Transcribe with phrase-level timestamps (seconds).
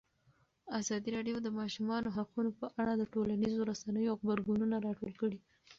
[0.79, 5.39] ازادي راډیو د د ماشومانو حقونه په اړه د ټولنیزو رسنیو غبرګونونه راټول کړي.